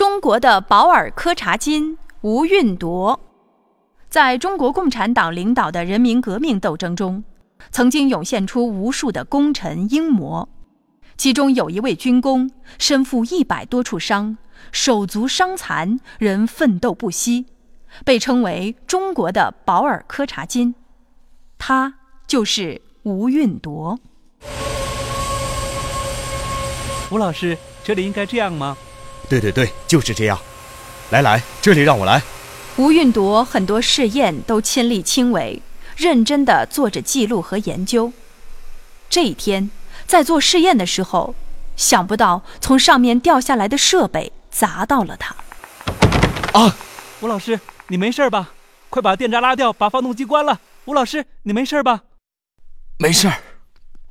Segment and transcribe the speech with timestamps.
[0.00, 3.20] 中国的保尔柯察金吴运铎，
[4.08, 7.22] 在中国共产党领导的人民革命斗争中，
[7.70, 10.48] 曾经涌现出无数的功臣英模，
[11.18, 14.38] 其中有一位军功，身负一百多处伤，
[14.72, 17.44] 手足伤残，仍奋斗不息，
[18.02, 20.74] 被称为中国的保尔柯察金，
[21.58, 21.92] 他
[22.26, 23.98] 就是吴运铎。
[27.10, 28.74] 吴老师，这里应该这样吗？
[29.28, 30.38] 对对对，就是这样。
[31.10, 32.22] 来来，这里让我来。
[32.76, 35.60] 吴运铎很多试验都亲力亲为，
[35.96, 38.12] 认真地做着记录和研究。
[39.08, 39.70] 这一天，
[40.06, 41.34] 在做试验的时候，
[41.76, 45.34] 想不到从上面掉下来的设备砸到了他。
[46.52, 46.76] 啊！
[47.20, 48.50] 吴老师，你没事吧？
[48.88, 50.58] 快把电闸拉掉，把发动机关了。
[50.86, 52.00] 吴老师，你没事吧？
[52.98, 53.34] 没事儿，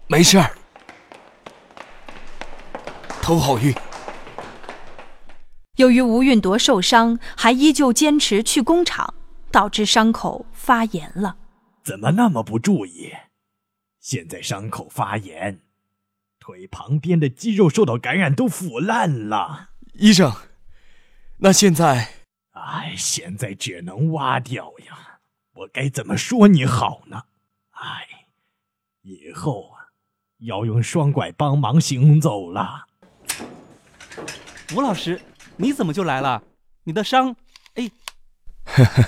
[0.07, 0.52] 没事儿。
[3.21, 3.73] 头好晕。
[5.80, 9.13] 由于吴运铎受伤，还依旧坚持去工厂，
[9.49, 11.38] 导致伤口发炎了。
[11.82, 13.13] 怎么那么不注意？
[14.02, 15.62] 现在伤口发炎，
[16.38, 19.70] 腿旁边的肌肉受到感染，都腐烂了。
[19.94, 20.34] 医生，
[21.38, 22.10] 那现在……
[22.52, 25.20] 哎，现在只能挖掉呀。
[25.54, 27.24] 我该怎么说你好呢？
[27.70, 28.26] 哎，
[29.04, 29.96] 以后啊，
[30.40, 32.88] 要用双拐帮忙行走了。
[34.76, 35.21] 吴老师，
[35.62, 36.41] 你怎么就来了？
[36.85, 37.35] 你的伤，
[37.76, 37.91] 哎，
[38.63, 39.04] 呵呵，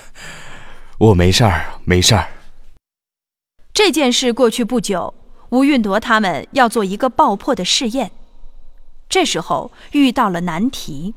[0.97, 2.27] 我没事儿，没事儿。
[3.73, 5.13] 这件事过去不久，
[5.51, 8.11] 吴运铎他们要做一个爆破的试验，
[9.07, 11.15] 这时候遇到了难题。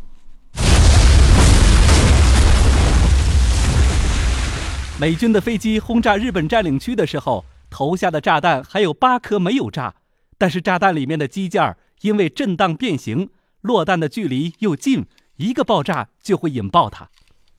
[5.00, 9.96] 美军的飞机轰炸日本占领区的时候，投下的炸弹还有八颗没有炸，
[10.38, 13.30] 但是炸弹里面的机件因为震荡变形。
[13.64, 17.08] 落弹的距离又近，一个爆炸就会引爆它。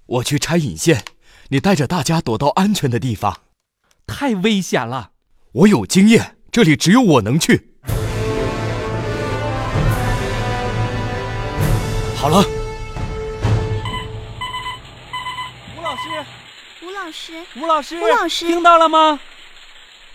[0.05, 1.03] 我去拆引线，
[1.49, 3.41] 你带着大家躲到安全的地方。
[4.07, 5.11] 太危险了，
[5.51, 7.73] 我有经验，这里只有我能去。
[12.15, 12.45] 好了，
[15.77, 16.25] 吴老师，
[16.81, 19.19] 吴老师，吴老师，吴老师，听到了吗？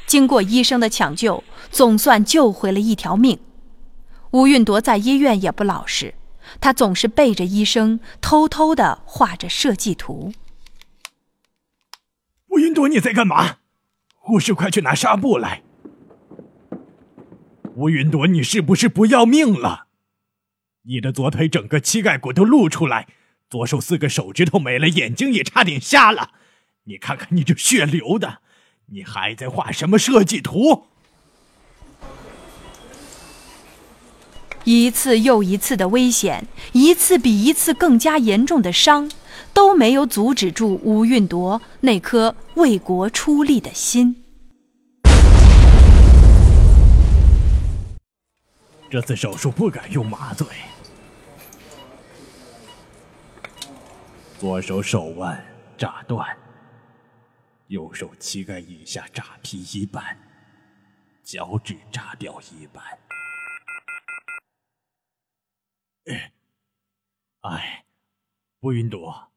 [0.07, 3.39] 经过医生的抢救，总算救回了一条命。
[4.31, 6.15] 吴运铎在医院也不老实，
[6.61, 10.33] 他总是背着医生，偷偷的画着设计图。
[12.49, 13.59] 吴云朵，你在干嘛？
[14.15, 15.63] 护士，快去拿纱布来！
[17.75, 19.87] 吴云朵，你是不是不要命了？
[20.83, 23.07] 你的左腿整个膝盖骨都露出来，
[23.49, 26.33] 左手四个手指头没了，眼睛也差点瞎了。
[26.85, 28.41] 你看看你这血流的，
[28.87, 30.89] 你还在画什么设计图？
[34.73, 39.11] 一次又一次的危险，一次比一次更加严重的伤，
[39.53, 44.23] 都没有阻止住吴运铎那颗为国出力的心。
[48.89, 50.47] 这次手术不敢用麻醉，
[54.39, 55.45] 左手手腕
[55.77, 56.25] 炸断，
[57.67, 60.17] 右手膝盖以下炸劈一半，
[61.25, 62.85] 脚趾炸掉一半。
[67.41, 67.85] 哎，
[68.61, 69.33] 不云朵，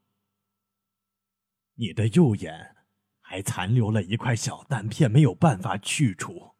[1.75, 2.75] 你的右眼
[3.22, 6.56] 还残留了一块小弹片，没有办法去除，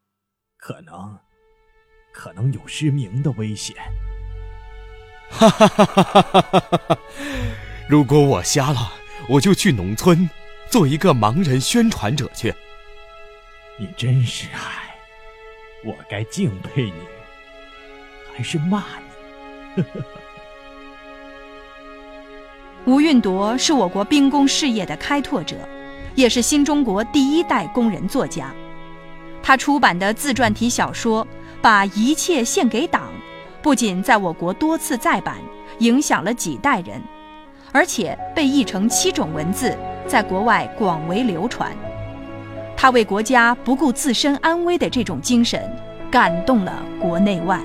[0.58, 1.20] 可能，
[2.14, 3.76] 可能有失明的危险。
[5.30, 7.00] 哈哈哈哈哈哈！
[7.90, 8.94] 如果我瞎了，
[9.28, 10.30] 我就去农村
[10.70, 12.54] 做一个盲人宣传者去。
[13.80, 14.96] 你真是爱，
[15.84, 17.08] 我该敬佩你，
[18.34, 19.03] 还是骂你？
[22.86, 25.56] 吴运铎是我国兵工事业的开拓者，
[26.16, 28.54] 也是新中国第一代工人作家。
[29.42, 31.26] 他出版的自传体小说
[31.62, 33.04] 《把一切献给党》，
[33.62, 35.38] 不仅在我国多次再版，
[35.80, 37.02] 影响了几代人，
[37.72, 41.72] 而且被译成七种文字，在国外广为流传。
[42.76, 45.62] 他为国家不顾自身安危的这种精神，
[46.12, 47.60] 感动了国内外。